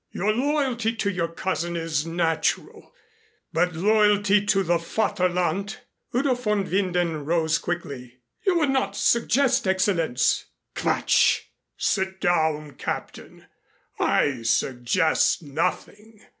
[0.09, 2.91] "Your loyalty to your cousin is natural,
[3.53, 5.77] but loyalty to the Vaterland"
[6.15, 8.17] Udo von Winden rose quickly.
[8.43, 10.45] "You would not suggest, Excellenz?"
[10.75, 11.51] "Quatsch!
[11.77, 13.45] Sit down, Captain.
[13.99, 16.25] I suggest nothing.